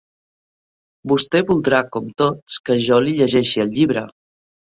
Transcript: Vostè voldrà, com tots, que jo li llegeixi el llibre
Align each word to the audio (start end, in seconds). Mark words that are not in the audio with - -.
Vostè 1.11 1.41
voldrà, 1.49 1.81
com 1.97 2.09
tots, 2.23 2.57
que 2.69 2.79
jo 2.87 2.99
li 3.09 3.15
llegeixi 3.19 3.65
el 3.67 3.73
llibre 3.79 4.07